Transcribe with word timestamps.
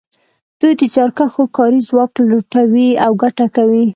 دوی 0.59 0.73
د 0.79 0.81
زیارکښو 0.93 1.43
کاري 1.57 1.79
ځواک 1.89 2.13
لوټوي 2.29 2.89
او 3.05 3.11
ګټه 3.23 3.45
کوي 3.55 3.83